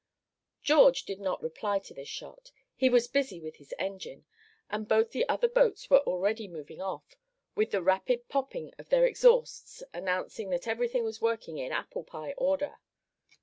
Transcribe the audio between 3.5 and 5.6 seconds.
his engine, and both the other